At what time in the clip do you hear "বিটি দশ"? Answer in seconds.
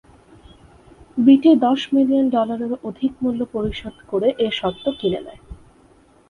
1.17-1.79